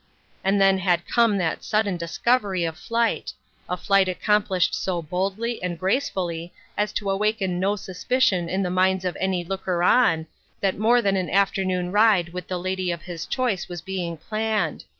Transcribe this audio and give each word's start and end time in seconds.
And 0.43 0.59
then 0.59 0.79
had 0.79 1.05
come 1.07 1.37
that 1.37 1.63
sudden 1.63 1.95
discovery 1.95 2.63
of 2.63 2.75
flight; 2.75 3.33
a 3.69 3.77
flight 3.77 4.07
accom 4.07 4.47
plished 4.47 4.73
so 4.73 4.99
boldly 4.99 5.61
and 5.61 5.77
gracefully 5.77 6.51
as 6.75 6.91
to 6.93 7.11
awaken 7.11 7.59
no 7.59 7.75
222 7.77 7.99
STORMY 7.99 8.15
WEATHER. 8.15 8.19
suspicion 8.19 8.49
in 8.49 8.63
the 8.63 8.75
minds 8.75 9.05
of 9.05 9.15
any 9.19 9.43
looker 9.43 9.83
on, 9.83 10.25
that 10.59 10.79
more 10.79 11.03
than 11.03 11.15
an 11.17 11.29
afternoon 11.29 11.91
ride 11.91 12.29
with 12.29 12.47
the 12.47 12.57
lady 12.57 12.89
of 12.89 13.03
his 13.03 13.27
choice 13.27 13.69
was 13.69 13.83
being 13.83 14.17
planned. 14.17 14.85